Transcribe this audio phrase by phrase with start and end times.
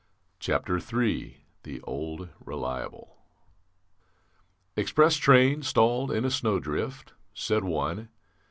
[0.43, 3.17] THE OLD RELIABLE
[4.75, 8.09] "Express train stalled in a snowdrift," said one.